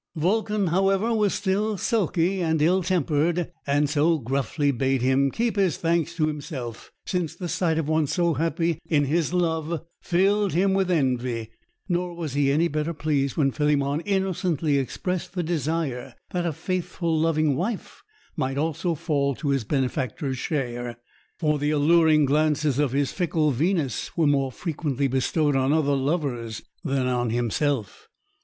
[0.15, 5.77] Vulcan, however, was still sulky and ill tempered, and so gruffly bade him keep his
[5.77, 10.73] thanks to himself, since the sight of one so happy in his love filled him
[10.73, 11.51] with envy;
[11.87, 17.15] nor was he any better pleased when Philemon innocently expressed the desire that a faithful
[17.15, 18.01] loving wife
[18.35, 20.97] might also fall to his benefactor's share,
[21.37, 26.63] for the alluring glances of his fickle Venus were more frequently bestowed on other lovers
[26.83, 28.09] than on himself!